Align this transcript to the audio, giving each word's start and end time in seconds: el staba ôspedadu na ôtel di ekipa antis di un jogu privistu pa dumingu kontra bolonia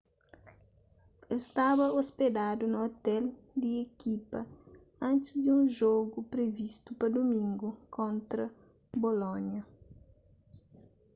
el 1.31 1.37
staba 1.47 1.85
ôspedadu 1.99 2.65
na 2.69 2.77
ôtel 2.87 3.23
di 3.59 3.69
ekipa 3.85 4.39
antis 5.07 5.33
di 5.43 5.49
un 5.57 5.65
jogu 5.77 6.17
privistu 6.33 6.89
pa 6.99 7.07
dumingu 7.13 7.69
kontra 7.95 8.43
bolonia 9.03 9.63